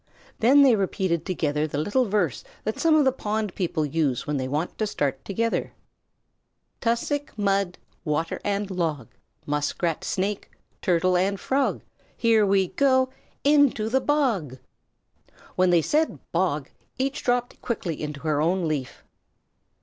[0.39, 4.37] Then they repeated together the little verse that some of the pond people use when
[4.37, 5.73] they want to start together:
[6.79, 9.09] "Tussock, mud, water, and log,
[9.45, 10.49] Muskrat, Snake,
[10.81, 11.83] Turtle, and Frog,
[12.17, 13.11] Here we go
[13.43, 14.57] into the bog!"
[15.55, 19.03] When they said "bog" each dropped quickly into her own leaf.